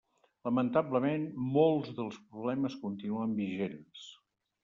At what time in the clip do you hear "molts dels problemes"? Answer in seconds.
1.57-2.79